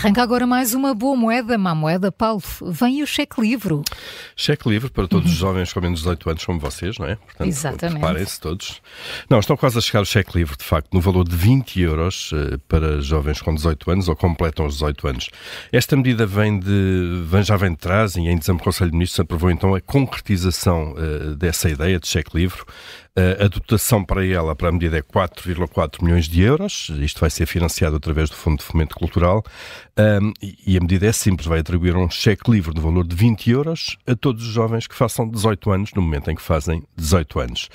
[0.00, 2.42] arranca agora mais uma boa moeda, má moeda, Paulo.
[2.62, 3.82] Vem o cheque livre.
[4.34, 7.16] Cheque livre para todos os jovens com menos de 18 anos como vocês, não é?
[7.16, 7.98] Portanto, Exatamente.
[8.00, 8.80] Preparem-se todos.
[9.28, 12.32] Não, estão quase a chegar o cheque livre, de facto, no valor de 20 euros
[12.32, 15.30] uh, para jovens com 18 anos ou completam os 18 anos.
[15.70, 18.96] Esta medida vem de, vem, já vem de trás e em dezembro o Conselho de
[18.96, 22.62] Ministros aprovou então a concretização uh, dessa ideia de cheque livre.
[23.40, 26.90] A dotação para ela, para a medida, é 4,4 milhões de euros.
[27.00, 29.44] Isto vai ser financiado através do Fundo de Fomento Cultural.
[30.00, 30.32] Um,
[30.66, 33.98] e a medida é simples, vai atribuir um cheque livre no valor de 20 euros
[34.06, 37.68] a todos os jovens que façam 18 anos no momento em que fazem 18 anos.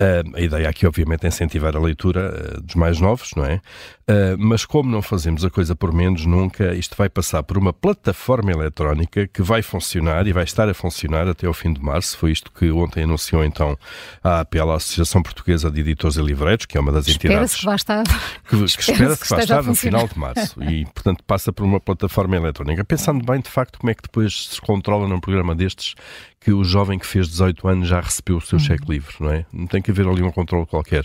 [0.00, 3.60] Um, a ideia aqui, obviamente, é incentivar a leitura uh, dos mais novos, não é?
[4.08, 7.72] Uh, mas como não fazemos a coisa por menos nunca, isto vai passar por uma
[7.72, 12.16] plataforma eletrónica que vai funcionar e vai estar a funcionar até ao fim de março.
[12.16, 13.78] Foi isto que ontem anunciou então
[14.24, 17.76] a APL, Associação Portuguesa de Editores e Livreiros, que é uma das entidades que, vai
[17.76, 18.02] estar...
[18.48, 20.62] que, que espera que, que vai estar no final de março.
[20.62, 22.84] E, portanto, passa por uma plataforma eletrónica.
[22.84, 25.94] Pensando bem, de facto, como é que depois se controla num programa destes
[26.40, 28.64] que o jovem que fez 18 anos já recebeu o seu uhum.
[28.64, 29.44] cheque livre, não é?
[29.52, 31.04] Não tem que haver ali um controle qualquer.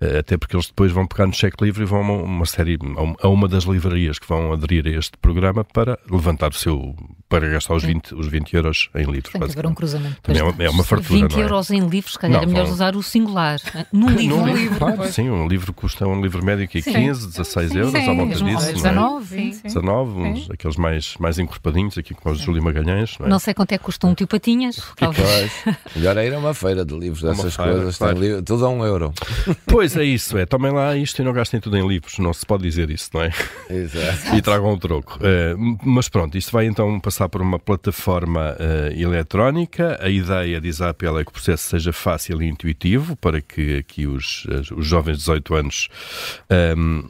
[0.00, 2.78] Eh, até porque eles depois vão pegar no cheque livre e vão a uma série,
[3.22, 6.94] a uma das livrarias que vão aderir a este programa para levantar o seu
[7.28, 9.32] para gastar os 20, os 20 euros em livros.
[9.32, 10.20] Tem que haver um cruzamento.
[10.22, 11.42] Também é uma, é uma fartura, 20 é?
[11.42, 12.74] euros em livros, se calhar não, é melhor vão...
[12.74, 13.58] usar o singular.
[13.92, 14.36] Num livro.
[14.36, 17.78] Num livro, claro, sim, um livro custa um livro médio que é 15, 16 sim,
[17.78, 18.72] euros, sim, à volta disso.
[18.74, 19.50] 19, não é?
[19.62, 23.18] 19, uns, aqueles mais, mais encorpadinhos, aqui com os Júlio Magalhães.
[23.18, 23.28] Não, é?
[23.28, 24.26] não sei quanto é que custa um tio
[24.74, 24.94] Patinhas.
[24.96, 25.52] Talvez.
[25.94, 28.18] Melhor é ir a uma feira de livros, dessas feira, coisas, claro.
[28.18, 29.12] livro, tudo a um euro.
[29.66, 30.46] Pois é isso, é.
[30.46, 33.22] Tomem lá isto e não gastem tudo em livros, não se pode dizer isso, não
[33.22, 33.30] é?
[33.68, 34.34] Exato.
[34.34, 35.18] E tragam o troco.
[35.18, 39.98] Uh, mas pronto, isto vai então passar por uma plataforma forma uh, eletrónica.
[40.00, 43.78] A ideia, diz a APL, é que o processo seja fácil e intuitivo para que
[43.78, 45.88] aqui os, os jovens de 18 anos,
[46.76, 47.02] um,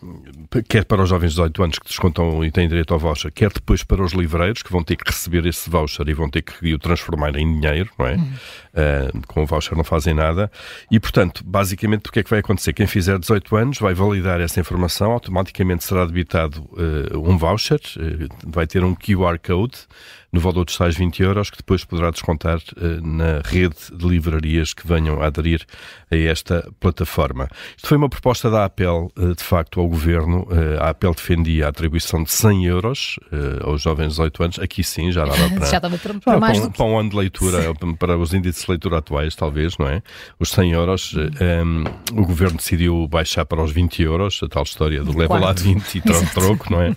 [0.52, 3.30] ehm, quer para os jovens de 18 anos que descontam e têm direito ao voucher,
[3.32, 6.42] quer depois para os livreiros que vão ter que receber esse voucher e vão ter
[6.42, 8.14] que o transformar em dinheiro, não é?
[8.14, 8.32] Uhum.
[8.74, 10.50] Uh, com o voucher não fazem nada.
[10.90, 12.72] E, portanto, basicamente, o que é que vai acontecer?
[12.72, 18.28] Quem fizer 18 anos vai validar essa informação, automaticamente será debitado uh, um voucher, uh,
[18.46, 19.86] vai ter um QR Code
[20.32, 24.74] no valor dos tais 20 euros, que depois poderá descontar uh, na rede de livrarias
[24.74, 25.64] que venham a aderir
[26.10, 27.48] a esta plataforma.
[27.76, 30.42] Isto foi uma proposta da APEL, uh, de facto, ao Governo.
[30.50, 33.18] Uh, a APEL defendia a atribuição de 100 euros
[33.62, 34.58] aos jovens de 18 anos.
[34.58, 37.10] Aqui sim, já dava para, já dava para, para, mais para, um, para um ano
[37.10, 37.94] de leitura, sim.
[37.94, 40.02] para os índices de leitura atuais, talvez, não é?
[40.38, 41.14] Os 100 euros.
[41.64, 41.84] Um,
[42.20, 45.94] o Governo decidiu baixar para os 20 euros, a tal história do leva lá 20
[45.94, 46.96] e troco, troco, não é?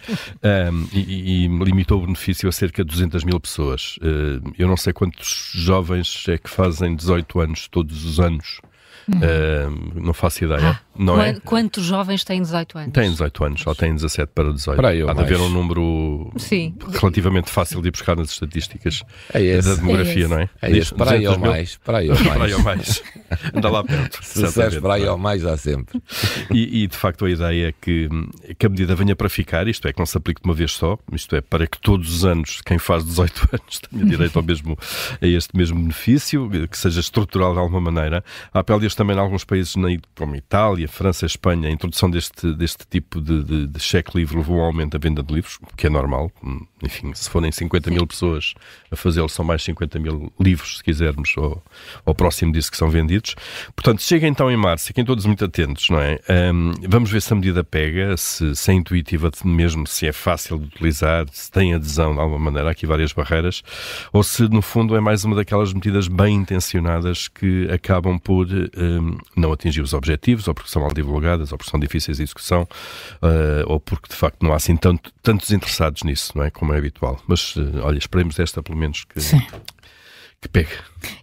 [0.72, 3.98] Um, e, e limitou o benefício a cerca de 200 mil pessoas.
[4.02, 8.62] Eh, eu não sei quantos jovens é que fazem 18 anos todos os anos.
[9.08, 10.60] Uh, não faço ideia.
[10.62, 11.40] Ah, não é?
[11.40, 12.94] Quantos jovens têm 18 anos?
[12.94, 14.78] Têm 18 anos, só têm 17 para 18.
[14.78, 16.76] Para aí, Há de haver um número Sim.
[17.00, 20.50] relativamente fácil de ir buscar nas estatísticas é da demografia, é não é?
[20.62, 21.78] É esse, para aí ou mais.
[21.78, 22.34] Para aí ou mais.
[22.34, 23.04] para aí ou mais.
[23.54, 24.20] Anda lá perto.
[24.24, 26.02] Se disseres para aí ou mais, há sempre.
[26.52, 28.10] E, e, de facto a ideia é que,
[28.58, 30.72] que a medida venha para ficar, isto é, que não se aplique de uma vez
[30.72, 34.44] só, isto é, para que todos os anos quem faz 18 anos tenha direito ao
[34.44, 34.78] mesmo,
[35.22, 38.24] a este mesmo benefício, que seja estrutural de alguma maneira.
[38.54, 38.60] A
[38.96, 39.76] Também em alguns países,
[40.16, 44.60] como Itália, França, Espanha, a introdução deste, deste tipo de, de, de cheque livre levou
[44.60, 46.32] a um aumento da venda de livros, o que é normal.
[46.84, 48.54] Enfim, se forem 50 mil pessoas
[48.92, 51.62] a fazê-lo, são mais 50 mil livros, se quisermos, ou,
[52.06, 53.36] ou próximo disso que são vendidos.
[53.76, 56.20] Portanto, chega então em março, fiquem todos muito atentos, não é?
[56.54, 60.58] Um, vamos ver se a medida pega, se, se é intuitiva mesmo, se é fácil
[60.58, 63.62] de utilizar, se tem adesão de alguma maneira, há aqui várias barreiras,
[64.12, 68.48] ou se no fundo é mais uma daquelas medidas bem intencionadas que acabam por
[68.80, 72.24] um, não atingir os objetivos, ou porque são mal divulgadas, ou porque são difíceis de
[72.24, 72.64] execução,
[73.22, 76.50] uh, ou porque de facto não há assim tanto, tantos interessados nisso, não é?
[76.50, 77.22] Como é habitual.
[77.28, 79.20] Mas uh, olha, esperemos esta pelo menos que.
[79.20, 79.42] Sim
[80.42, 80.72] que pegue.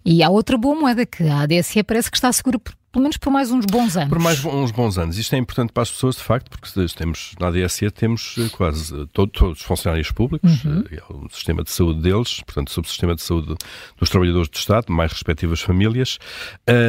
[0.04, 2.58] E há outra boa moeda que a ADSE parece que está segura
[2.92, 4.08] pelo menos por mais uns bons anos.
[4.08, 5.18] Por mais uns bons anos.
[5.18, 6.66] Isto é importante para as pessoas, de facto, porque
[6.96, 10.82] temos, na ADSE temos eh, quase eh, todo, todos os funcionários públicos, uhum.
[10.90, 13.54] Eh, o sistema de saúde deles, portanto, o sistema de saúde
[13.98, 16.18] dos trabalhadores do Estado, mais respectivas famílias,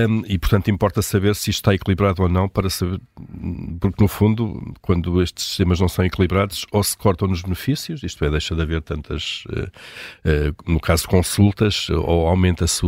[0.10, 3.02] um, e, portanto, importa saber se isto está equilibrado ou não, para saber,
[3.80, 8.24] porque, no fundo, quando estes sistemas não são equilibrados, ou se cortam nos benefícios, isto
[8.24, 9.64] é, deixa de haver tantas, uh,
[10.30, 12.82] uh, no caso, consultas, ou aumenta-se,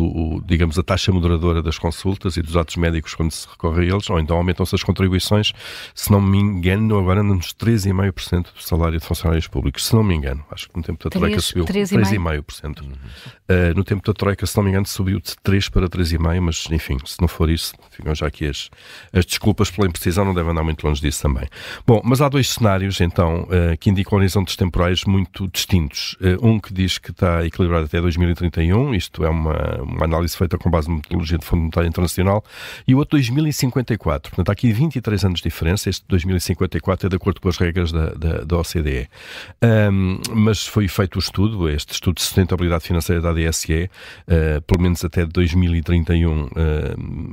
[0.46, 4.10] digamos, a taxa moderadora das consultas e dos atos médicos quando se recorre a eles,
[4.10, 5.54] ou então aumentam-se as contribuições,
[5.94, 10.16] se não me engano, agora nos 3,5% do salário de funcionários públicos, se não me
[10.16, 10.44] engano.
[10.52, 12.82] Acho que no tempo da Troika subiu 3,5%.
[12.82, 12.92] Uhum.
[12.92, 16.68] Uh, no tempo da Troika, se não me engano, subiu de 3 para 3,5%, mas
[16.72, 18.70] enfim, se não for isso, ficam já aqui as,
[19.12, 21.48] as desculpas pela imprecisão, não devem andar muito longe disso também.
[21.86, 26.16] Bom, mas há dois cenários, então, uh, que indicam horizontes temporais muito distintos.
[26.22, 30.58] Uh, um que diz que está equilibrado até 2031, isto é uma, uma análise feita
[30.58, 32.44] com base na metodologia do Fundo Monetário Internacional,
[32.90, 34.32] e o outro 2054.
[34.32, 35.92] Portanto, há aqui 23 anos de diferença.
[35.92, 39.08] Este 2054 é de acordo com as regras da, da, da OCDE.
[39.64, 43.90] Um, mas foi feito o estudo, este estudo de sustentabilidade financeira da ADSE, uh,
[44.58, 46.50] ah, pelo menos até 2031 uh,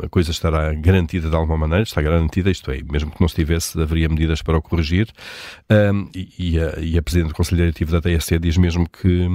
[0.04, 3.80] a coisa estará garantida de alguma maneira, está garantida, isto é, mesmo que não estivesse,
[3.80, 5.08] haveria medidas para o corrigir.
[5.70, 9.26] Um, e, a, e a Presidente do Conselho Diretivo da ADSE diz mesmo que,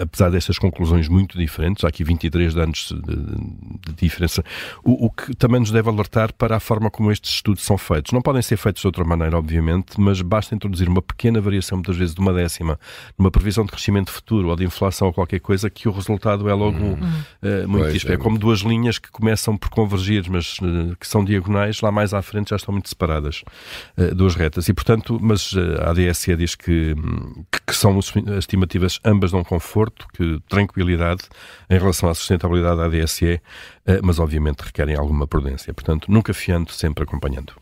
[0.00, 4.44] apesar destas conclusões muito diferentes, há aqui 23 anos de, de diferença,
[4.82, 8.12] o, o, que também nos deve alertar para a forma como estes estudos são feitos.
[8.12, 11.96] Não podem ser feitos de outra maneira, obviamente, mas basta introduzir uma pequena variação, muitas
[11.96, 12.78] vezes de uma décima,
[13.18, 16.54] numa previsão de crescimento futuro ou de inflação ou qualquer coisa, que o resultado é
[16.54, 16.94] logo uhum.
[16.94, 21.06] uh, muito pois, É, é como duas linhas que começam por convergir, mas uh, que
[21.06, 23.42] são diagonais, lá mais à frente já estão muito separadas,
[23.96, 24.68] uh, duas retas.
[24.68, 26.94] E, portanto, mas a ADSE diz que,
[27.50, 31.22] que, que são as estimativas ambas dão conforto, que tranquilidade
[31.70, 33.40] em relação à sustentabilidade da ADSE,
[34.02, 35.72] mas obviamente requerem alguma prudência.
[35.72, 37.54] Portanto, nunca fiando, sempre acompanhando.